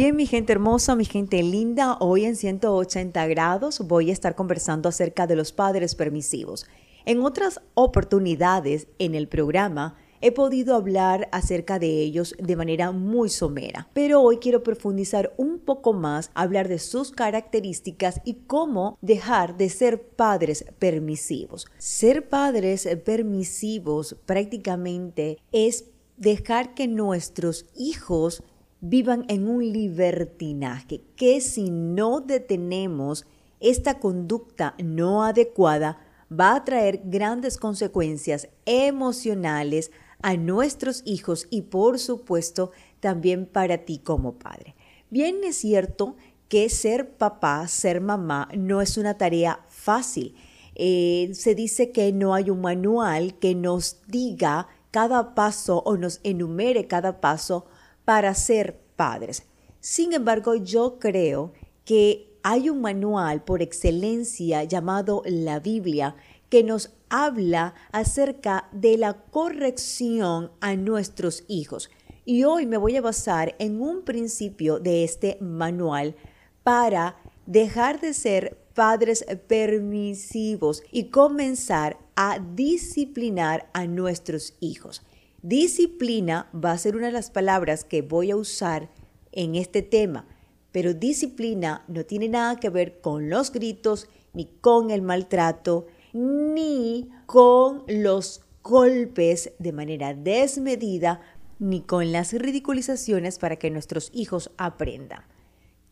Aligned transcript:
Bien, 0.00 0.14
mi 0.14 0.26
gente 0.26 0.52
hermosa, 0.52 0.94
mi 0.94 1.04
gente 1.04 1.42
linda, 1.42 1.96
hoy 1.98 2.24
en 2.24 2.36
180 2.36 3.26
grados 3.26 3.80
voy 3.80 4.10
a 4.10 4.12
estar 4.12 4.36
conversando 4.36 4.88
acerca 4.88 5.26
de 5.26 5.34
los 5.34 5.50
padres 5.50 5.96
permisivos. 5.96 6.66
En 7.04 7.20
otras 7.24 7.60
oportunidades 7.74 8.86
en 9.00 9.16
el 9.16 9.26
programa 9.26 9.96
he 10.20 10.30
podido 10.30 10.76
hablar 10.76 11.28
acerca 11.32 11.80
de 11.80 11.88
ellos 11.88 12.36
de 12.38 12.54
manera 12.54 12.92
muy 12.92 13.28
somera, 13.28 13.88
pero 13.92 14.22
hoy 14.22 14.36
quiero 14.36 14.62
profundizar 14.62 15.34
un 15.36 15.58
poco 15.58 15.92
más, 15.92 16.30
hablar 16.34 16.68
de 16.68 16.78
sus 16.78 17.10
características 17.10 18.20
y 18.24 18.34
cómo 18.46 18.98
dejar 19.02 19.56
de 19.56 19.68
ser 19.68 20.00
padres 20.00 20.64
permisivos. 20.78 21.66
Ser 21.78 22.28
padres 22.28 22.88
permisivos 23.04 24.14
prácticamente 24.26 25.38
es 25.50 25.86
dejar 26.16 26.74
que 26.74 26.86
nuestros 26.86 27.66
hijos 27.74 28.44
vivan 28.80 29.24
en 29.28 29.48
un 29.48 29.72
libertinaje, 29.72 31.02
que 31.16 31.40
si 31.40 31.70
no 31.70 32.20
detenemos 32.20 33.26
esta 33.60 33.98
conducta 33.98 34.74
no 34.82 35.24
adecuada, 35.24 35.98
va 36.30 36.54
a 36.54 36.64
traer 36.64 37.00
grandes 37.04 37.58
consecuencias 37.58 38.48
emocionales 38.66 39.90
a 40.20 40.36
nuestros 40.36 41.02
hijos 41.04 41.46
y 41.50 41.62
por 41.62 41.98
supuesto 41.98 42.70
también 43.00 43.46
para 43.46 43.78
ti 43.78 43.98
como 43.98 44.34
padre. 44.34 44.74
Bien 45.10 45.36
es 45.44 45.56
cierto 45.56 46.16
que 46.48 46.68
ser 46.68 47.16
papá, 47.16 47.66
ser 47.68 48.00
mamá, 48.00 48.48
no 48.56 48.80
es 48.80 48.96
una 48.96 49.16
tarea 49.16 49.60
fácil. 49.68 50.34
Eh, 50.74 51.30
se 51.32 51.54
dice 51.54 51.90
que 51.92 52.12
no 52.12 52.34
hay 52.34 52.50
un 52.50 52.60
manual 52.60 53.38
que 53.38 53.54
nos 53.54 54.00
diga 54.06 54.68
cada 54.90 55.34
paso 55.34 55.82
o 55.84 55.96
nos 55.96 56.20
enumere 56.22 56.86
cada 56.86 57.20
paso 57.20 57.66
para 58.08 58.34
ser 58.34 58.80
padres. 58.96 59.42
Sin 59.80 60.14
embargo, 60.14 60.54
yo 60.54 60.98
creo 60.98 61.52
que 61.84 62.38
hay 62.42 62.70
un 62.70 62.80
manual 62.80 63.44
por 63.44 63.60
excelencia 63.60 64.64
llamado 64.64 65.20
la 65.26 65.60
Biblia 65.60 66.16
que 66.48 66.64
nos 66.64 66.90
habla 67.10 67.74
acerca 67.92 68.70
de 68.72 68.96
la 68.96 69.12
corrección 69.12 70.50
a 70.62 70.74
nuestros 70.74 71.44
hijos. 71.48 71.90
Y 72.24 72.44
hoy 72.44 72.64
me 72.64 72.78
voy 72.78 72.96
a 72.96 73.02
basar 73.02 73.54
en 73.58 73.78
un 73.82 74.00
principio 74.04 74.78
de 74.78 75.04
este 75.04 75.36
manual 75.42 76.16
para 76.62 77.18
dejar 77.44 78.00
de 78.00 78.14
ser 78.14 78.56
padres 78.72 79.22
permisivos 79.48 80.82
y 80.90 81.10
comenzar 81.10 81.98
a 82.16 82.38
disciplinar 82.38 83.68
a 83.74 83.86
nuestros 83.86 84.54
hijos. 84.60 85.02
Disciplina 85.42 86.50
va 86.52 86.72
a 86.72 86.78
ser 86.78 86.96
una 86.96 87.06
de 87.06 87.12
las 87.12 87.30
palabras 87.30 87.84
que 87.84 88.02
voy 88.02 88.32
a 88.32 88.36
usar 88.36 88.90
en 89.30 89.54
este 89.54 89.82
tema, 89.82 90.26
pero 90.72 90.94
disciplina 90.94 91.84
no 91.86 92.04
tiene 92.04 92.28
nada 92.28 92.56
que 92.56 92.70
ver 92.70 93.00
con 93.00 93.30
los 93.30 93.52
gritos, 93.52 94.08
ni 94.32 94.46
con 94.60 94.90
el 94.90 95.00
maltrato, 95.00 95.86
ni 96.12 97.08
con 97.26 97.84
los 97.86 98.42
golpes 98.64 99.52
de 99.60 99.72
manera 99.72 100.12
desmedida, 100.12 101.20
ni 101.60 101.82
con 101.82 102.10
las 102.10 102.32
ridiculizaciones 102.32 103.38
para 103.38 103.56
que 103.56 103.70
nuestros 103.70 104.10
hijos 104.12 104.50
aprendan. 104.58 105.22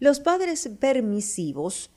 Los 0.00 0.18
padres 0.18 0.68
permisivos 0.80 1.90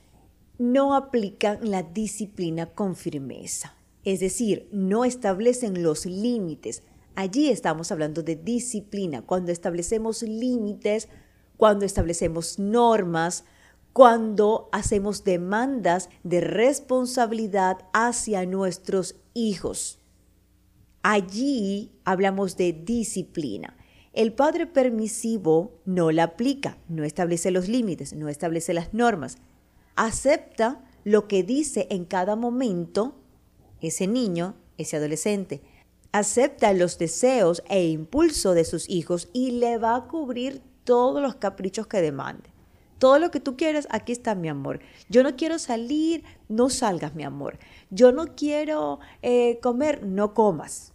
no 0.56 0.94
aplican 0.94 1.68
la 1.68 1.82
disciplina 1.82 2.66
con 2.66 2.94
firmeza, 2.94 3.74
es 4.04 4.20
decir, 4.20 4.68
no 4.72 5.04
establecen 5.04 5.82
los 5.82 6.06
límites, 6.06 6.84
Allí 7.14 7.50
estamos 7.50 7.92
hablando 7.92 8.22
de 8.22 8.36
disciplina, 8.36 9.22
cuando 9.22 9.52
establecemos 9.52 10.22
límites, 10.22 11.08
cuando 11.56 11.84
establecemos 11.84 12.58
normas, 12.58 13.44
cuando 13.92 14.68
hacemos 14.72 15.24
demandas 15.24 16.08
de 16.22 16.40
responsabilidad 16.40 17.78
hacia 17.92 18.46
nuestros 18.46 19.16
hijos. 19.34 19.98
Allí 21.02 21.92
hablamos 22.04 22.56
de 22.56 22.72
disciplina. 22.72 23.76
El 24.12 24.32
padre 24.32 24.66
permisivo 24.66 25.80
no 25.84 26.12
la 26.12 26.24
aplica, 26.24 26.78
no 26.88 27.04
establece 27.04 27.50
los 27.50 27.68
límites, 27.68 28.12
no 28.12 28.28
establece 28.28 28.72
las 28.74 28.92
normas. 28.94 29.38
Acepta 29.96 30.84
lo 31.04 31.26
que 31.28 31.42
dice 31.42 31.86
en 31.90 32.04
cada 32.04 32.36
momento 32.36 33.16
ese 33.80 34.06
niño, 34.06 34.54
ese 34.78 34.96
adolescente 34.96 35.62
acepta 36.12 36.72
los 36.72 36.98
deseos 36.98 37.62
e 37.68 37.88
impulso 37.88 38.54
de 38.54 38.64
sus 38.64 38.88
hijos 38.88 39.28
y 39.32 39.52
le 39.52 39.78
va 39.78 39.96
a 39.96 40.08
cubrir 40.08 40.62
todos 40.84 41.22
los 41.22 41.36
caprichos 41.36 41.86
que 41.86 42.00
demande. 42.00 42.50
Todo 42.98 43.18
lo 43.18 43.30
que 43.30 43.40
tú 43.40 43.56
quieras, 43.56 43.88
aquí 43.90 44.12
está 44.12 44.34
mi 44.34 44.48
amor. 44.48 44.80
Yo 45.08 45.22
no 45.22 45.34
quiero 45.34 45.58
salir, 45.58 46.22
no 46.48 46.68
salgas, 46.68 47.14
mi 47.14 47.24
amor. 47.24 47.58
Yo 47.90 48.12
no 48.12 48.34
quiero 48.34 49.00
eh, 49.22 49.58
comer, 49.62 50.04
no 50.04 50.34
comas. 50.34 50.92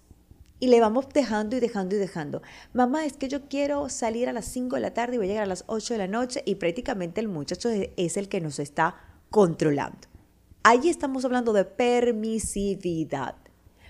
Y 0.59 0.67
le 0.67 0.79
vamos 0.79 1.07
dejando 1.09 1.55
y 1.55 1.59
dejando 1.59 1.95
y 1.95 1.99
dejando. 1.99 2.41
Mamá, 2.73 3.05
es 3.05 3.17
que 3.17 3.27
yo 3.27 3.47
quiero 3.47 3.89
salir 3.89 4.29
a 4.29 4.33
las 4.33 4.45
5 4.45 4.75
de 4.75 4.81
la 4.81 4.93
tarde 4.93 5.15
y 5.15 5.17
voy 5.17 5.25
a 5.25 5.29
llegar 5.29 5.43
a 5.43 5.47
las 5.47 5.63
8 5.67 5.95
de 5.95 5.97
la 5.97 6.07
noche 6.07 6.43
y 6.45 6.55
prácticamente 6.55 7.21
el 7.21 7.27
muchacho 7.27 7.69
es 7.69 8.17
el 8.17 8.29
que 8.29 8.39
nos 8.39 8.59
está 8.59 8.95
controlando. 9.31 10.07
Allí 10.63 10.89
estamos 10.89 11.25
hablando 11.25 11.53
de 11.53 11.65
permisividad. 11.65 13.35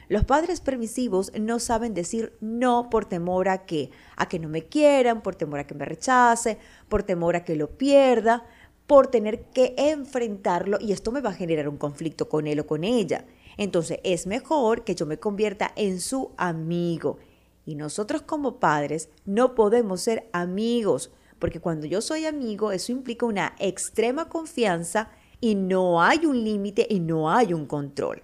Los 0.08 0.24
padres 0.24 0.62
permisivos 0.62 1.32
no 1.40 1.60
saben 1.60 1.94
decir 1.94 2.34
no 2.40 2.90
por 2.92 3.06
temor 3.06 3.50
a 3.50 3.66
que, 3.66 3.90
a 4.16 4.28
que 4.28 4.38
no 4.38 4.50
me 4.50 4.64
quieran, 4.64 5.22
por 5.22 5.36
temor 5.36 5.60
a 5.60 5.68
que 5.68 5.74
me 5.74 5.86
rechace, 5.86 6.60
por 6.88 7.04
temor 7.04 7.36
a 7.36 7.44
que 7.44 7.56
lo 7.56 7.72
pierda, 7.72 8.46
por 8.86 9.08
tener 9.08 9.46
que 9.46 9.74
enfrentarlo 9.78 10.78
y 10.80 10.92
esto 10.92 11.12
me 11.12 11.22
va 11.22 11.32
a 11.32 11.34
generar 11.34 11.68
un 11.68 11.78
conflicto 11.78 12.30
con 12.30 12.46
él 12.46 12.60
o 12.60 12.68
con 12.68 12.84
ella. 12.84 13.26
Entonces 13.58 14.00
es 14.04 14.28
mejor 14.28 14.84
que 14.84 14.96
yo 14.96 15.06
me 15.06 15.18
convierta 15.18 15.72
en 15.76 16.00
su 16.00 16.32
amigo. 16.38 17.18
Y 17.66 17.74
nosotros 17.74 18.22
como 18.22 18.60
padres 18.60 19.10
no 19.26 19.56
podemos 19.56 20.02
ser 20.02 20.30
amigos, 20.34 21.12
porque 21.40 21.60
cuando 21.60 21.88
yo 21.88 22.02
soy 22.02 22.26
amigo 22.26 22.72
eso 22.72 22.92
implica 22.92 23.26
una 23.26 23.56
extrema 23.58 24.30
confianza 24.30 25.10
y 25.42 25.56
no 25.56 26.02
hay 26.02 26.28
un 26.28 26.44
límite 26.44 26.86
y 26.88 27.00
no 27.00 27.32
hay 27.32 27.54
un 27.54 27.66
control. 27.66 28.22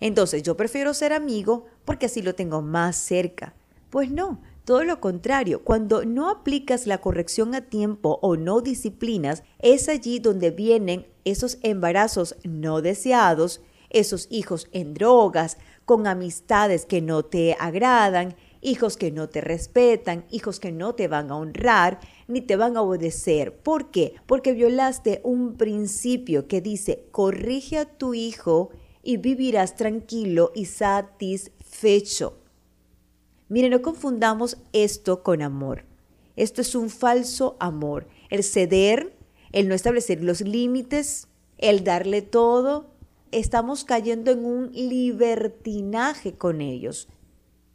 Entonces 0.00 0.42
yo 0.42 0.56
prefiero 0.56 0.94
ser 0.94 1.12
amigo 1.12 1.66
porque 1.84 2.06
así 2.06 2.22
lo 2.22 2.34
tengo 2.34 2.62
más 2.62 2.96
cerca. 2.96 3.54
Pues 3.90 4.10
no, 4.10 4.40
todo 4.64 4.82
lo 4.84 5.00
contrario, 5.00 5.62
cuando 5.62 6.04
no 6.04 6.28
aplicas 6.28 6.86
la 6.86 6.98
corrección 6.98 7.54
a 7.54 7.62
tiempo 7.62 8.18
o 8.20 8.36
no 8.36 8.60
disciplinas, 8.60 9.44
es 9.60 9.88
allí 9.88 10.18
donde 10.18 10.50
vienen 10.50 11.06
esos 11.24 11.58
embarazos 11.62 12.36
no 12.42 12.82
deseados, 12.82 13.62
esos 13.90 14.26
hijos 14.30 14.68
en 14.72 14.92
drogas, 14.92 15.56
con 15.84 16.08
amistades 16.08 16.84
que 16.84 17.00
no 17.00 17.24
te 17.24 17.56
agradan, 17.60 18.34
hijos 18.60 18.96
que 18.96 19.12
no 19.12 19.28
te 19.28 19.40
respetan, 19.40 20.24
hijos 20.32 20.58
que 20.58 20.72
no 20.72 20.96
te 20.96 21.06
van 21.06 21.30
a 21.30 21.36
honrar 21.36 22.00
ni 22.26 22.40
te 22.40 22.56
van 22.56 22.76
a 22.76 22.82
obedecer. 22.82 23.56
¿Por 23.56 23.92
qué? 23.92 24.14
Porque 24.26 24.52
violaste 24.52 25.20
un 25.22 25.56
principio 25.56 26.48
que 26.48 26.60
dice, 26.60 27.06
corrige 27.12 27.78
a 27.78 27.84
tu 27.84 28.14
hijo 28.14 28.70
y 29.06 29.18
vivirás 29.18 29.76
tranquilo 29.76 30.50
y 30.52 30.64
satisfecho. 30.64 32.40
Mire, 33.48 33.70
no 33.70 33.80
confundamos 33.80 34.56
esto 34.72 35.22
con 35.22 35.42
amor. 35.42 35.84
Esto 36.34 36.60
es 36.60 36.74
un 36.74 36.90
falso 36.90 37.56
amor. 37.60 38.08
El 38.30 38.42
ceder, 38.42 39.16
el 39.52 39.68
no 39.68 39.76
establecer 39.76 40.24
los 40.24 40.40
límites, 40.40 41.28
el 41.56 41.84
darle 41.84 42.20
todo, 42.20 42.90
estamos 43.30 43.84
cayendo 43.84 44.32
en 44.32 44.44
un 44.44 44.72
libertinaje 44.72 46.32
con 46.34 46.60
ellos. 46.60 47.06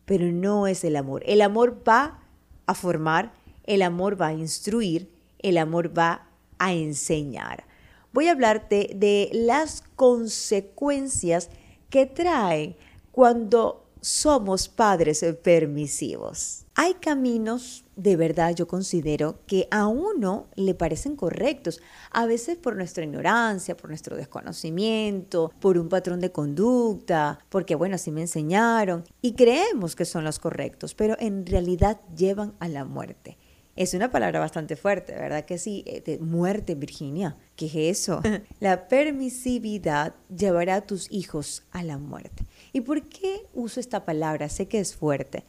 Pero 0.04 0.34
no 0.34 0.68
es 0.68 0.84
el 0.84 0.98
amor. 0.98 1.24
El 1.26 1.42
amor 1.42 1.82
va 1.88 2.20
a 2.66 2.74
formar, 2.74 3.32
el 3.64 3.84
amor 3.84 4.22
va 4.22 4.28
a 4.28 4.34
instruir, 4.34 5.10
el 5.40 5.58
amor 5.58 5.98
va 5.98 6.28
a 6.60 6.74
enseñar 6.74 7.71
voy 8.14 8.28
a 8.28 8.32
hablarte 8.32 8.92
de 8.96 9.30
las 9.34 9.84
consecuencias 9.96 11.50
que 11.90 12.06
trae 12.06 12.78
cuando 13.12 13.86
somos 14.02 14.68
padres 14.68 15.24
permisivos. 15.44 16.66
Hay 16.74 16.96
caminos, 16.96 17.86
de 17.96 18.16
verdad 18.16 18.56
yo 18.56 18.68
considero, 18.68 19.40
que 19.46 19.68
a 19.70 19.86
uno 19.88 20.48
le 20.56 20.74
parecen 20.74 21.16
correctos, 21.16 21.82
a 22.10 22.26
veces 22.26 22.58
por 22.58 22.76
nuestra 22.76 23.04
ignorancia, 23.04 23.78
por 23.78 23.90
nuestro 23.90 24.16
desconocimiento, 24.16 25.52
por 25.60 25.78
un 25.78 25.90
patrón 25.90 26.20
de 26.20 26.32
conducta, 26.32 27.40
porque 27.50 27.76
bueno, 27.76 27.96
así 27.96 28.10
me 28.10 28.22
enseñaron, 28.22 29.04
y 29.22 29.34
creemos 29.34 29.96
que 29.96 30.06
son 30.06 30.24
los 30.24 30.40
correctos, 30.40 30.96
pero 30.96 31.16
en 31.20 31.46
realidad 31.46 32.02
llevan 32.16 32.54
a 32.60 32.68
la 32.70 32.86
muerte. 32.86 33.38
Es 33.82 33.96
una 33.96 34.12
palabra 34.12 34.40
bastante 34.40 34.76
fuerte, 34.76 35.14
¿verdad 35.14 35.44
que 35.46 35.58
sí? 35.58 35.84
Eh, 35.88 36.02
de 36.02 36.20
muerte, 36.20 36.76
Virginia. 36.76 37.36
¿Qué 37.56 37.66
es 37.66 38.00
eso? 38.02 38.22
la 38.60 38.88
permisividad 38.88 40.14
llevará 40.30 40.76
a 40.76 40.82
tus 40.86 41.12
hijos 41.12 41.64
a 41.72 41.82
la 41.82 41.98
muerte. 41.98 42.46
¿Y 42.74 42.82
por 42.82 43.10
qué 43.10 43.48
uso 43.56 43.80
esta 43.80 44.06
palabra? 44.06 44.50
Sé 44.50 44.68
que 44.68 44.80
es 44.80 44.96
fuerte. 44.96 45.46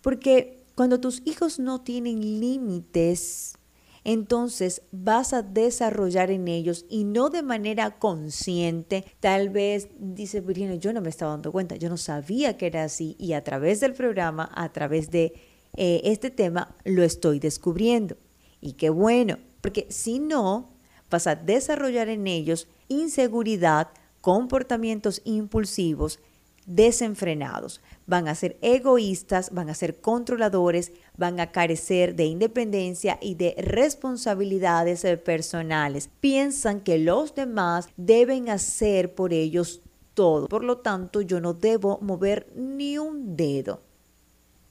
Porque 0.00 0.64
cuando 0.74 0.98
tus 0.98 1.22
hijos 1.26 1.60
no 1.60 1.82
tienen 1.82 2.40
límites, 2.40 3.56
entonces 4.02 4.82
vas 4.90 5.32
a 5.32 5.42
desarrollar 5.42 6.32
en 6.32 6.48
ellos 6.48 6.86
y 6.88 7.04
no 7.04 7.28
de 7.30 7.44
manera 7.44 8.00
consciente. 8.00 9.04
Tal 9.20 9.48
vez 9.48 9.90
dice 9.96 10.40
Virginia, 10.40 10.74
yo 10.74 10.92
no 10.92 11.02
me 11.02 11.10
estaba 11.10 11.30
dando 11.30 11.52
cuenta, 11.52 11.76
yo 11.76 11.88
no 11.88 11.98
sabía 11.98 12.56
que 12.56 12.66
era 12.66 12.82
así 12.82 13.14
y 13.20 13.34
a 13.34 13.44
través 13.44 13.78
del 13.78 13.92
programa, 13.92 14.50
a 14.56 14.72
través 14.72 15.12
de 15.12 15.34
eh, 15.76 16.00
este 16.04 16.30
tema, 16.30 16.74
lo 16.84 17.02
estoy 17.02 17.38
descubriendo. 17.38 18.16
Y 18.60 18.72
qué 18.72 18.90
bueno, 18.90 19.38
porque 19.60 19.86
si 19.90 20.18
no, 20.18 20.70
vas 21.10 21.26
a 21.26 21.36
desarrollar 21.36 22.08
en 22.08 22.26
ellos 22.26 22.68
inseguridad, 22.88 23.88
comportamientos 24.20 25.22
impulsivos, 25.24 26.20
desenfrenados. 26.66 27.80
Van 28.06 28.28
a 28.28 28.34
ser 28.34 28.56
egoístas, 28.60 29.52
van 29.52 29.70
a 29.70 29.74
ser 29.74 30.00
controladores, 30.00 30.92
van 31.16 31.40
a 31.40 31.52
carecer 31.52 32.16
de 32.16 32.24
independencia 32.24 33.18
y 33.20 33.36
de 33.36 33.54
responsabilidades 33.58 35.04
personales. 35.24 36.10
Piensan 36.20 36.80
que 36.80 36.98
los 36.98 37.34
demás 37.34 37.88
deben 37.96 38.48
hacer 38.48 39.14
por 39.14 39.32
ellos 39.32 39.80
todo. 40.14 40.48
Por 40.48 40.64
lo 40.64 40.78
tanto, 40.78 41.20
yo 41.20 41.40
no 41.40 41.54
debo 41.54 41.98
mover 42.00 42.48
ni 42.56 42.98
un 42.98 43.36
dedo. 43.36 43.82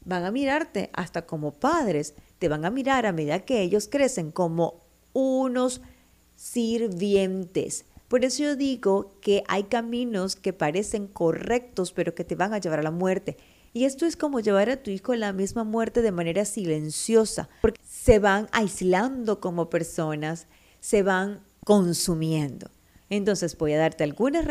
Van 0.05 0.23
a 0.23 0.31
mirarte 0.31 0.89
hasta 0.93 1.25
como 1.25 1.51
padres. 1.51 2.13
Te 2.39 2.47
van 2.47 2.63
a 2.63 2.71
mirar 2.71 3.05
a 3.05 3.11
medida 3.11 3.39
que 3.45 3.61
ellos 3.61 3.87
crecen 3.91 4.31
como 4.31 4.85
unos 5.13 5.81
sirvientes 6.35 7.85
por 8.07 8.23
eso 8.23 8.43
yo 8.43 8.55
digo 8.55 9.09
que 9.19 9.43
hay 9.47 9.63
caminos 9.63 10.35
que 10.35 10.53
parecen 10.53 11.07
correctos, 11.07 11.91
pero 11.91 12.13
que 12.13 12.23
te 12.23 12.35
van 12.35 12.53
a 12.53 12.59
llevar 12.59 12.79
a 12.79 12.83
la 12.83 12.91
muerte. 12.91 13.37
Y 13.73 13.85
esto 13.85 14.05
es 14.05 14.15
como 14.15 14.39
llevar 14.39 14.69
a 14.69 14.81
tu 14.81 14.91
hijo 14.91 15.11
a 15.11 15.17
la 15.17 15.33
misma 15.33 15.63
muerte 15.63 16.01
de 16.01 16.11
manera 16.11 16.45
silenciosa, 16.45 17.49
porque 17.61 17.81
se 17.83 18.19
van 18.19 18.47
aislando 18.51 19.41
como 19.41 19.69
personas, 19.69 20.47
se 20.79 21.03
van 21.03 21.41
consumiendo. 21.65 22.69
Entonces 23.09 23.57
voy 23.57 23.73
a 23.73 23.77
darte 23.77 24.03
algunas 24.03 24.45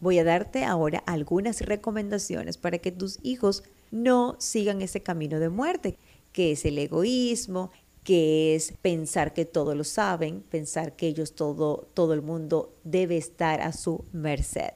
voy 0.00 0.18
a 0.18 0.24
darte 0.24 0.64
ahora 0.64 1.02
algunas 1.06 1.60
recomendaciones 1.60 2.56
para 2.56 2.78
que 2.78 2.92
tus 2.92 3.18
hijos 3.22 3.62
no 3.90 4.36
sigan 4.38 4.80
ese 4.80 5.02
camino 5.02 5.38
de 5.38 5.50
muerte, 5.50 5.98
que 6.32 6.52
es 6.52 6.64
el 6.64 6.78
egoísmo, 6.78 7.70
que 8.04 8.54
es 8.54 8.72
pensar 8.80 9.34
que 9.34 9.44
todo 9.44 9.74
lo 9.74 9.84
saben, 9.84 10.40
pensar 10.40 10.96
que 10.96 11.08
ellos 11.08 11.34
todo, 11.34 11.88
todo 11.94 12.14
el 12.14 12.22
mundo 12.22 12.74
debe 12.84 13.16
estar 13.16 13.60
a 13.60 13.72
su 13.72 14.04
merced. 14.12 14.70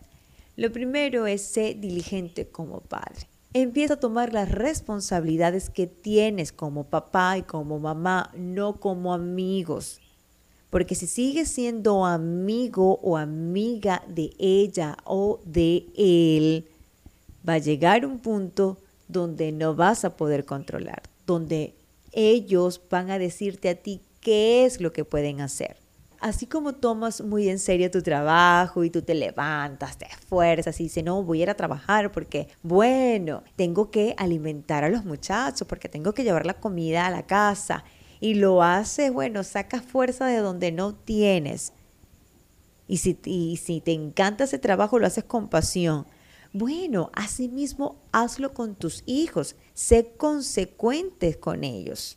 Lo 0.56 0.70
primero 0.70 1.26
es 1.26 1.42
ser 1.42 1.80
diligente 1.80 2.46
como 2.48 2.80
padre. 2.80 3.28
Empieza 3.54 3.94
a 3.94 4.00
tomar 4.00 4.32
las 4.32 4.50
responsabilidades 4.50 5.70
que 5.70 5.86
tienes 5.86 6.52
como 6.52 6.84
papá 6.84 7.38
y 7.38 7.42
como 7.42 7.78
mamá, 7.78 8.32
no 8.36 8.80
como 8.80 9.14
amigos. 9.14 10.00
Porque 10.74 10.96
si 10.96 11.06
sigues 11.06 11.50
siendo 11.50 12.04
amigo 12.04 12.98
o 13.00 13.16
amiga 13.16 14.02
de 14.08 14.32
ella 14.40 14.96
o 15.04 15.38
de 15.44 15.86
él, 15.96 16.66
va 17.48 17.52
a 17.52 17.58
llegar 17.58 18.04
un 18.04 18.18
punto 18.18 18.78
donde 19.06 19.52
no 19.52 19.76
vas 19.76 20.04
a 20.04 20.16
poder 20.16 20.44
controlar, 20.44 21.04
donde 21.28 21.76
ellos 22.10 22.80
van 22.90 23.12
a 23.12 23.20
decirte 23.20 23.68
a 23.68 23.76
ti 23.76 24.00
qué 24.20 24.64
es 24.64 24.80
lo 24.80 24.92
que 24.92 25.04
pueden 25.04 25.40
hacer. 25.42 25.76
Así 26.18 26.46
como 26.46 26.72
tomas 26.72 27.20
muy 27.20 27.48
en 27.48 27.60
serio 27.60 27.88
tu 27.88 28.02
trabajo 28.02 28.82
y 28.82 28.90
tú 28.90 29.00
te 29.00 29.14
levantas, 29.14 29.96
te 29.96 30.06
esfuerzas 30.06 30.80
y 30.80 30.84
dices, 30.84 31.04
no, 31.04 31.22
voy 31.22 31.38
a 31.38 31.42
ir 31.44 31.50
a 31.50 31.54
trabajar 31.54 32.10
porque, 32.10 32.48
bueno, 32.64 33.44
tengo 33.54 33.92
que 33.92 34.16
alimentar 34.16 34.82
a 34.82 34.88
los 34.88 35.04
muchachos, 35.04 35.68
porque 35.68 35.88
tengo 35.88 36.14
que 36.14 36.24
llevar 36.24 36.46
la 36.46 36.54
comida 36.54 37.06
a 37.06 37.10
la 37.10 37.26
casa. 37.26 37.84
Y 38.24 38.32
lo 38.32 38.62
haces, 38.62 39.12
bueno, 39.12 39.44
sacas 39.44 39.84
fuerza 39.84 40.24
de 40.24 40.38
donde 40.38 40.72
no 40.72 40.94
tienes. 40.94 41.74
Y 42.88 42.96
si, 42.96 43.18
y 43.26 43.58
si 43.58 43.82
te 43.82 43.92
encanta 43.92 44.44
ese 44.44 44.58
trabajo, 44.58 44.98
lo 44.98 45.06
haces 45.06 45.24
con 45.24 45.50
pasión. 45.50 46.06
Bueno, 46.54 47.10
asimismo 47.12 48.00
hazlo 48.12 48.54
con 48.54 48.76
tus 48.76 49.02
hijos. 49.04 49.56
Sé 49.74 50.14
consecuente 50.16 51.38
con 51.38 51.64
ellos. 51.64 52.16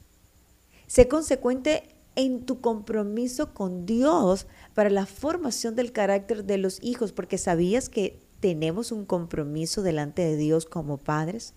Sé 0.88 1.10
consecuente 1.10 1.84
en 2.16 2.46
tu 2.46 2.62
compromiso 2.62 3.54
con 3.54 3.86
Dios 3.86 4.48
para 4.76 4.90
la 4.90 5.08
formación 5.08 5.76
del 5.76 5.92
carácter 5.92 6.46
de 6.46 6.58
los 6.58 6.82
hijos, 6.82 7.12
porque 7.12 7.38
sabías 7.38 7.90
que 7.90 8.18
tenemos 8.40 8.94
un 8.94 9.06
compromiso 9.06 9.82
delante 9.82 10.22
de 10.22 10.38
Dios 10.38 10.68
como 10.68 11.00
padres. 11.00 11.54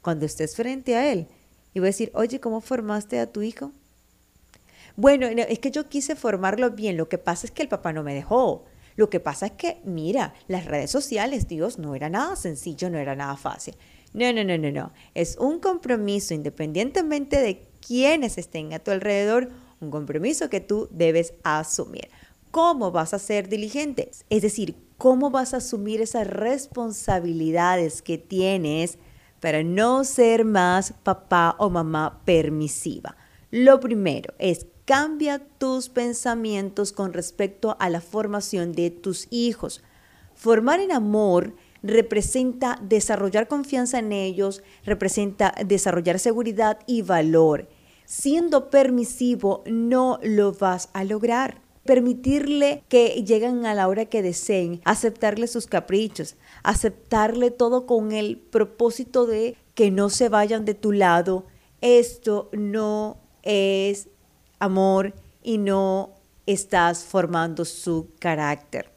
Cuando 0.00 0.24
estés 0.24 0.56
frente 0.56 0.96
a 0.96 1.12
Él 1.12 1.28
y 1.74 1.80
voy 1.80 1.88
a 1.88 1.90
decir, 1.90 2.10
oye, 2.14 2.40
¿cómo 2.40 2.60
formaste 2.60 3.18
a 3.18 3.30
tu 3.30 3.42
hijo? 3.42 3.72
Bueno, 4.96 5.26
es 5.26 5.58
que 5.58 5.72
yo 5.72 5.88
quise 5.88 6.14
formarlo 6.14 6.70
bien, 6.70 6.96
lo 6.96 7.08
que 7.08 7.18
pasa 7.18 7.46
es 7.46 7.50
que 7.50 7.62
el 7.62 7.68
papá 7.68 7.92
no 7.92 8.04
me 8.04 8.14
dejó. 8.14 8.64
Lo 8.96 9.10
que 9.10 9.18
pasa 9.18 9.46
es 9.46 9.52
que, 9.52 9.80
mira, 9.84 10.34
las 10.46 10.66
redes 10.66 10.92
sociales, 10.92 11.48
Dios, 11.48 11.78
no 11.80 11.96
era 11.96 12.08
nada 12.08 12.36
sencillo, 12.36 12.90
no 12.90 12.98
era 12.98 13.16
nada 13.16 13.36
fácil. 13.36 13.74
No, 14.12 14.32
no, 14.32 14.44
no, 14.44 14.56
no, 14.56 14.70
no. 14.70 14.92
Es 15.14 15.36
un 15.36 15.58
compromiso, 15.58 16.32
independientemente 16.32 17.40
de 17.40 17.66
quiénes 17.84 18.38
estén 18.38 18.72
a 18.72 18.78
tu 18.78 18.92
alrededor, 18.92 19.50
un 19.80 19.90
compromiso 19.90 20.48
que 20.48 20.60
tú 20.60 20.88
debes 20.92 21.34
asumir. 21.42 22.08
¿Cómo 22.52 22.92
vas 22.92 23.14
a 23.14 23.18
ser 23.18 23.48
diligente? 23.48 24.12
Es 24.30 24.42
decir, 24.42 24.76
¿cómo 24.96 25.30
vas 25.30 25.54
a 25.54 25.56
asumir 25.56 26.00
esas 26.00 26.28
responsabilidades 26.28 28.00
que 28.00 28.16
tienes 28.16 28.98
para 29.44 29.62
no 29.62 30.04
ser 30.04 30.46
más 30.46 30.94
papá 31.02 31.54
o 31.58 31.68
mamá 31.68 32.22
permisiva? 32.24 33.14
Lo 33.50 33.78
primero 33.78 34.32
es 34.38 34.64
Cambia 34.86 35.38
tus 35.38 35.88
pensamientos 35.88 36.92
con 36.92 37.14
respecto 37.14 37.76
a 37.78 37.88
la 37.88 38.02
formación 38.02 38.72
de 38.72 38.90
tus 38.90 39.28
hijos. 39.30 39.82
Formar 40.34 40.80
en 40.80 40.92
amor 40.92 41.54
representa 41.82 42.78
desarrollar 42.82 43.48
confianza 43.48 43.98
en 43.98 44.12
ellos, 44.12 44.62
representa 44.84 45.54
desarrollar 45.64 46.18
seguridad 46.18 46.78
y 46.86 47.00
valor. 47.00 47.68
Siendo 48.04 48.68
permisivo 48.68 49.62
no 49.66 50.18
lo 50.22 50.52
vas 50.52 50.90
a 50.92 51.04
lograr. 51.04 51.63
Permitirle 51.84 52.82
que 52.88 53.22
lleguen 53.26 53.66
a 53.66 53.74
la 53.74 53.88
hora 53.88 54.06
que 54.06 54.22
deseen, 54.22 54.80
aceptarle 54.84 55.46
sus 55.46 55.66
caprichos, 55.66 56.36
aceptarle 56.62 57.50
todo 57.50 57.86
con 57.86 58.12
el 58.12 58.38
propósito 58.38 59.26
de 59.26 59.56
que 59.74 59.90
no 59.90 60.08
se 60.08 60.28
vayan 60.28 60.64
de 60.64 60.74
tu 60.74 60.92
lado, 60.92 61.46
esto 61.80 62.48
no 62.52 63.18
es 63.42 64.08
amor 64.58 65.12
y 65.42 65.58
no 65.58 66.14
estás 66.46 67.04
formando 67.04 67.64
su 67.64 68.08
carácter. 68.18 68.90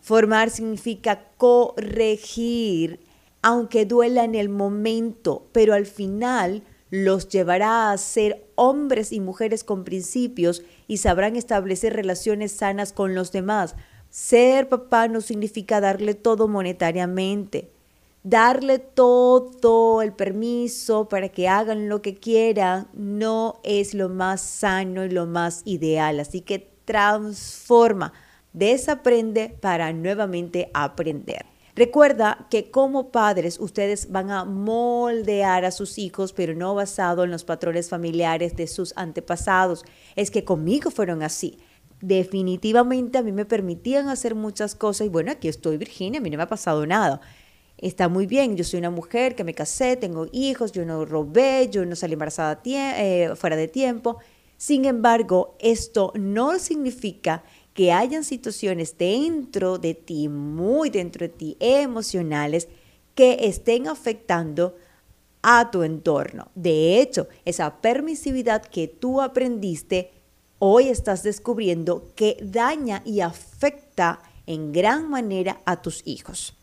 Formar 0.00 0.50
significa 0.50 1.28
corregir, 1.36 3.00
aunque 3.42 3.86
duela 3.86 4.24
en 4.24 4.34
el 4.34 4.48
momento, 4.48 5.48
pero 5.52 5.74
al 5.74 5.86
final 5.86 6.62
los 6.94 7.28
llevará 7.28 7.90
a 7.90 7.98
ser 7.98 8.46
hombres 8.54 9.10
y 9.10 9.18
mujeres 9.18 9.64
con 9.64 9.82
principios 9.82 10.62
y 10.86 10.98
sabrán 10.98 11.34
establecer 11.34 11.92
relaciones 11.92 12.52
sanas 12.52 12.92
con 12.92 13.16
los 13.16 13.32
demás. 13.32 13.74
Ser 14.10 14.68
papá 14.68 15.08
no 15.08 15.20
significa 15.20 15.80
darle 15.80 16.14
todo 16.14 16.46
monetariamente, 16.46 17.68
darle 18.22 18.78
todo 18.78 20.02
el 20.02 20.12
permiso 20.12 21.08
para 21.08 21.30
que 21.30 21.48
hagan 21.48 21.88
lo 21.88 22.00
que 22.00 22.14
quieran 22.14 22.86
no 22.92 23.58
es 23.64 23.92
lo 23.92 24.08
más 24.08 24.40
sano 24.40 25.04
y 25.04 25.10
lo 25.10 25.26
más 25.26 25.62
ideal. 25.64 26.20
Así 26.20 26.42
que 26.42 26.70
transforma, 26.84 28.12
desaprende 28.52 29.48
para 29.60 29.92
nuevamente 29.92 30.70
aprender. 30.74 31.53
Recuerda 31.76 32.46
que 32.50 32.70
como 32.70 33.10
padres 33.10 33.58
ustedes 33.58 34.10
van 34.10 34.30
a 34.30 34.44
moldear 34.44 35.64
a 35.64 35.72
sus 35.72 35.98
hijos, 35.98 36.32
pero 36.32 36.54
no 36.54 36.74
basado 36.74 37.24
en 37.24 37.30
los 37.30 37.44
patrones 37.44 37.88
familiares 37.88 38.54
de 38.54 38.66
sus 38.66 38.92
antepasados. 38.96 39.84
Es 40.14 40.30
que 40.30 40.44
conmigo 40.44 40.90
fueron 40.90 41.22
así. 41.22 41.58
Definitivamente 42.00 43.18
a 43.18 43.22
mí 43.22 43.32
me 43.32 43.44
permitían 43.44 44.08
hacer 44.08 44.34
muchas 44.34 44.74
cosas 44.74 45.06
y 45.06 45.10
bueno, 45.10 45.32
aquí 45.32 45.48
estoy 45.48 45.76
Virginia, 45.76 46.20
a 46.20 46.22
mí 46.22 46.30
no 46.30 46.36
me 46.36 46.42
ha 46.44 46.48
pasado 46.48 46.86
nada 46.86 47.20
está 47.78 48.08
muy 48.08 48.26
bien, 48.26 48.56
yo 48.56 48.64
soy 48.64 48.78
una 48.78 48.90
mujer 48.90 49.34
que 49.34 49.44
me 49.44 49.54
casé, 49.54 49.96
tengo 49.96 50.26
hijos, 50.32 50.72
yo 50.72 50.84
no 50.84 51.04
robé, 51.04 51.68
yo 51.70 51.84
no 51.84 51.96
salí 51.96 52.14
embarazada 52.14 52.60
eh, 52.64 53.32
fuera 53.36 53.56
de 53.56 53.68
tiempo. 53.68 54.18
Sin 54.56 54.84
embargo, 54.84 55.56
esto 55.60 56.12
no 56.14 56.58
significa 56.58 57.44
que 57.74 57.92
hayan 57.92 58.24
situaciones 58.24 58.96
dentro 58.96 59.78
de 59.78 59.94
ti, 59.94 60.28
muy 60.28 60.90
dentro 60.90 61.26
de 61.26 61.28
ti, 61.28 61.56
emocionales, 61.60 62.68
que 63.14 63.38
estén 63.42 63.88
afectando 63.88 64.76
a 65.42 65.70
tu 65.70 65.82
entorno. 65.82 66.48
De 66.54 67.00
hecho, 67.00 67.28
esa 67.44 67.80
permisividad 67.80 68.62
que 68.62 68.88
tú 68.88 69.20
aprendiste, 69.20 70.12
hoy 70.58 70.88
estás 70.88 71.22
descubriendo 71.22 72.12
que 72.14 72.38
daña 72.40 73.02
y 73.04 73.20
afecta 73.20 74.22
en 74.46 74.72
gran 74.72 75.10
manera 75.10 75.60
a 75.66 75.82
tus 75.82 76.02
hijos. 76.06 76.56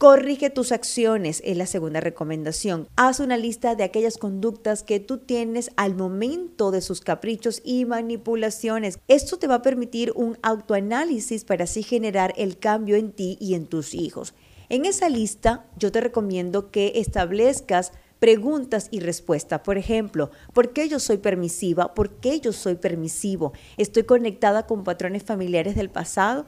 Corrige 0.00 0.48
tus 0.48 0.72
acciones 0.72 1.42
es 1.44 1.58
la 1.58 1.66
segunda 1.66 2.00
recomendación. 2.00 2.88
Haz 2.96 3.20
una 3.20 3.36
lista 3.36 3.74
de 3.74 3.84
aquellas 3.84 4.16
conductas 4.16 4.82
que 4.82 4.98
tú 4.98 5.18
tienes 5.18 5.72
al 5.76 5.94
momento 5.94 6.70
de 6.70 6.80
sus 6.80 7.02
caprichos 7.02 7.60
y 7.66 7.84
manipulaciones. 7.84 8.98
Esto 9.08 9.36
te 9.36 9.46
va 9.46 9.56
a 9.56 9.62
permitir 9.62 10.14
un 10.16 10.38
autoanálisis 10.40 11.44
para 11.44 11.64
así 11.64 11.82
generar 11.82 12.32
el 12.38 12.58
cambio 12.58 12.96
en 12.96 13.12
ti 13.12 13.36
y 13.42 13.52
en 13.52 13.66
tus 13.66 13.92
hijos. 13.92 14.32
En 14.70 14.86
esa 14.86 15.10
lista 15.10 15.66
yo 15.76 15.92
te 15.92 16.00
recomiendo 16.00 16.70
que 16.70 16.92
establezcas 16.94 17.92
preguntas 18.20 18.88
y 18.90 19.00
respuestas. 19.00 19.60
Por 19.60 19.76
ejemplo, 19.76 20.30
¿por 20.54 20.72
qué 20.72 20.88
yo 20.88 20.98
soy 20.98 21.18
permisiva? 21.18 21.92
¿Por 21.92 22.20
qué 22.20 22.40
yo 22.40 22.54
soy 22.54 22.76
permisivo? 22.76 23.52
¿Estoy 23.76 24.04
conectada 24.04 24.66
con 24.66 24.82
patrones 24.82 25.24
familiares 25.24 25.74
del 25.74 25.90
pasado? 25.90 26.46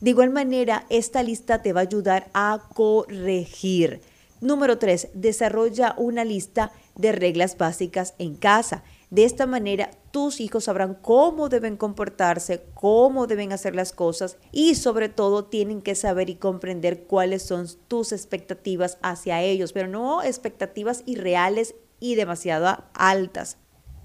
De 0.00 0.10
igual 0.10 0.30
manera, 0.30 0.86
esta 0.90 1.24
lista 1.24 1.60
te 1.60 1.72
va 1.72 1.80
a 1.80 1.82
ayudar 1.82 2.30
a 2.32 2.68
corregir. 2.72 4.00
Número 4.40 4.78
3. 4.78 5.08
Desarrolla 5.14 5.96
una 5.98 6.24
lista 6.24 6.70
de 6.94 7.10
reglas 7.10 7.58
básicas 7.58 8.14
en 8.18 8.36
casa. 8.36 8.84
De 9.10 9.24
esta 9.24 9.46
manera, 9.46 9.90
tus 10.12 10.40
hijos 10.40 10.64
sabrán 10.64 10.94
cómo 10.94 11.48
deben 11.48 11.76
comportarse, 11.76 12.62
cómo 12.74 13.26
deben 13.26 13.52
hacer 13.52 13.74
las 13.74 13.92
cosas 13.92 14.36
y 14.52 14.76
sobre 14.76 15.08
todo 15.08 15.46
tienen 15.46 15.82
que 15.82 15.96
saber 15.96 16.30
y 16.30 16.36
comprender 16.36 17.04
cuáles 17.04 17.42
son 17.42 17.66
tus 17.88 18.12
expectativas 18.12 18.98
hacia 19.02 19.42
ellos, 19.42 19.72
pero 19.72 19.88
no 19.88 20.22
expectativas 20.22 21.02
irreales 21.06 21.74
y 21.98 22.14
demasiado 22.14 22.84
altas. 22.94 23.56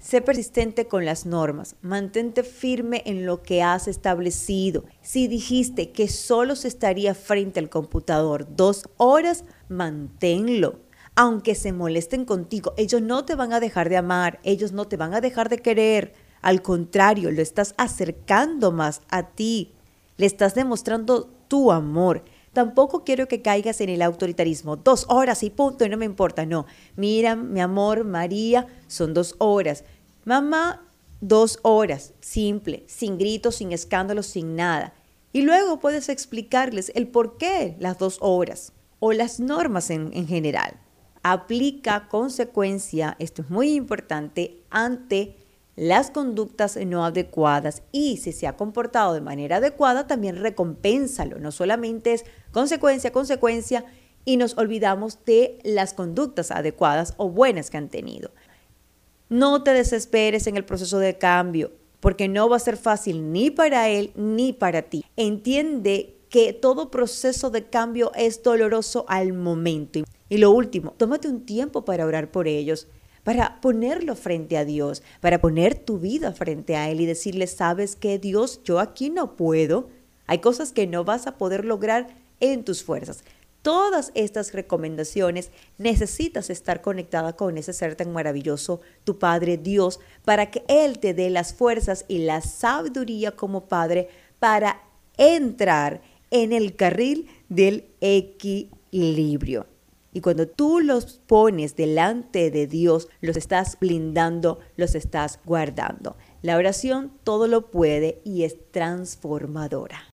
Sé 0.04 0.20
persistente 0.20 0.86
con 0.86 1.06
las 1.06 1.24
normas, 1.24 1.76
mantente 1.80 2.42
firme 2.42 3.02
en 3.06 3.24
lo 3.24 3.42
que 3.42 3.62
has 3.62 3.88
establecido. 3.88 4.84
Si 5.00 5.28
dijiste 5.28 5.92
que 5.92 6.08
solo 6.08 6.56
se 6.56 6.68
estaría 6.68 7.14
frente 7.14 7.58
al 7.58 7.70
computador 7.70 8.46
dos 8.54 8.86
horas, 8.98 9.44
manténlo. 9.70 10.80
Aunque 11.14 11.54
se 11.54 11.72
molesten 11.72 12.26
contigo, 12.26 12.74
ellos 12.76 13.00
no 13.00 13.24
te 13.24 13.34
van 13.34 13.54
a 13.54 13.60
dejar 13.60 13.88
de 13.88 13.96
amar, 13.96 14.40
ellos 14.42 14.72
no 14.72 14.86
te 14.86 14.98
van 14.98 15.14
a 15.14 15.22
dejar 15.22 15.48
de 15.48 15.60
querer. 15.60 16.12
Al 16.42 16.60
contrario, 16.60 17.30
lo 17.30 17.40
estás 17.40 17.72
acercando 17.78 18.72
más 18.72 19.00
a 19.08 19.30
ti. 19.30 19.72
Le 20.18 20.26
estás 20.26 20.54
demostrando 20.54 21.30
tu 21.48 21.72
amor. 21.72 22.24
Tampoco 22.54 23.02
quiero 23.02 23.26
que 23.26 23.42
caigas 23.42 23.80
en 23.80 23.88
el 23.88 24.00
autoritarismo. 24.00 24.76
Dos 24.76 25.06
horas 25.08 25.42
y 25.42 25.50
punto 25.50 25.84
y 25.84 25.88
no 25.88 25.96
me 25.96 26.04
importa. 26.04 26.46
No, 26.46 26.66
mira, 26.94 27.34
mi 27.34 27.60
amor, 27.60 28.04
María, 28.04 28.68
son 28.86 29.12
dos 29.12 29.34
horas. 29.38 29.82
Mamá, 30.24 30.86
dos 31.20 31.58
horas, 31.62 32.14
simple, 32.20 32.84
sin 32.86 33.18
gritos, 33.18 33.56
sin 33.56 33.72
escándalos, 33.72 34.26
sin 34.26 34.56
nada. 34.56 34.94
Y 35.32 35.42
luego 35.42 35.80
puedes 35.80 36.08
explicarles 36.08 36.92
el 36.94 37.08
por 37.08 37.36
qué 37.36 37.76
las 37.78 37.98
dos 37.98 38.18
horas 38.20 38.72
o 39.00 39.12
las 39.12 39.40
normas 39.40 39.90
en, 39.90 40.10
en 40.14 40.26
general. 40.26 40.80
Aplica 41.22 42.08
consecuencia, 42.08 43.16
esto 43.18 43.42
es 43.42 43.50
muy 43.50 43.74
importante, 43.74 44.62
ante 44.70 45.36
las 45.76 46.10
conductas 46.10 46.76
no 46.76 47.04
adecuadas 47.04 47.82
y 47.90 48.18
si 48.18 48.32
se 48.32 48.46
ha 48.46 48.56
comportado 48.56 49.12
de 49.12 49.20
manera 49.20 49.56
adecuada, 49.56 50.06
también 50.06 50.36
recompénsalo. 50.36 51.38
No 51.38 51.50
solamente 51.50 52.12
es 52.12 52.24
consecuencia, 52.52 53.12
consecuencia 53.12 53.84
y 54.24 54.36
nos 54.36 54.56
olvidamos 54.56 55.24
de 55.24 55.58
las 55.64 55.92
conductas 55.92 56.50
adecuadas 56.50 57.14
o 57.16 57.28
buenas 57.28 57.70
que 57.70 57.76
han 57.76 57.88
tenido. 57.88 58.30
No 59.30 59.62
te 59.62 59.72
desesperes 59.72 60.46
en 60.46 60.56
el 60.56 60.66
proceso 60.66 60.98
de 60.98 61.16
cambio, 61.16 61.72
porque 62.00 62.28
no 62.28 62.50
va 62.50 62.56
a 62.56 62.60
ser 62.60 62.76
fácil 62.76 63.32
ni 63.32 63.50
para 63.50 63.88
él 63.88 64.12
ni 64.14 64.52
para 64.52 64.82
ti. 64.82 65.04
Entiende 65.16 66.16
que 66.28 66.52
todo 66.52 66.90
proceso 66.90 67.48
de 67.48 67.64
cambio 67.64 68.12
es 68.14 68.42
doloroso 68.42 69.06
al 69.08 69.32
momento. 69.32 70.00
Y 70.28 70.36
lo 70.36 70.50
último, 70.50 70.92
tómate 70.98 71.28
un 71.28 71.46
tiempo 71.46 71.86
para 71.86 72.04
orar 72.04 72.30
por 72.30 72.48
ellos, 72.48 72.86
para 73.22 73.60
ponerlo 73.62 74.14
frente 74.14 74.58
a 74.58 74.66
Dios, 74.66 75.02
para 75.22 75.40
poner 75.40 75.74
tu 75.74 75.98
vida 75.98 76.32
frente 76.32 76.76
a 76.76 76.90
Él 76.90 77.00
y 77.00 77.06
decirle, 77.06 77.46
sabes 77.46 77.96
que 77.96 78.18
Dios, 78.18 78.60
yo 78.64 78.78
aquí 78.78 79.08
no 79.08 79.36
puedo. 79.36 79.88
Hay 80.26 80.40
cosas 80.40 80.72
que 80.72 80.86
no 80.86 81.04
vas 81.04 81.26
a 81.26 81.38
poder 81.38 81.64
lograr 81.64 82.08
en 82.40 82.64
tus 82.64 82.82
fuerzas 82.82 83.24
todas 83.64 84.12
estas 84.14 84.52
recomendaciones, 84.52 85.50
necesitas 85.78 86.50
estar 86.50 86.82
conectada 86.82 87.34
con 87.34 87.56
ese 87.56 87.72
ser 87.72 87.96
tan 87.96 88.12
maravilloso, 88.12 88.82
tu 89.04 89.18
Padre 89.18 89.56
Dios, 89.56 90.00
para 90.22 90.50
que 90.50 90.64
Él 90.68 90.98
te 90.98 91.14
dé 91.14 91.30
las 91.30 91.54
fuerzas 91.54 92.04
y 92.06 92.18
la 92.18 92.42
sabiduría 92.42 93.32
como 93.32 93.64
Padre 93.64 94.10
para 94.38 94.82
entrar 95.16 96.02
en 96.30 96.52
el 96.52 96.76
carril 96.76 97.26
del 97.48 97.86
equilibrio. 98.02 99.66
Y 100.12 100.20
cuando 100.20 100.46
tú 100.46 100.80
los 100.80 101.22
pones 101.26 101.74
delante 101.74 102.50
de 102.50 102.66
Dios, 102.66 103.08
los 103.22 103.38
estás 103.38 103.78
blindando, 103.80 104.60
los 104.76 104.94
estás 104.94 105.40
guardando. 105.46 106.16
La 106.42 106.58
oración 106.58 107.12
todo 107.24 107.46
lo 107.46 107.70
puede 107.70 108.20
y 108.24 108.42
es 108.42 108.56
transformadora. 108.72 110.12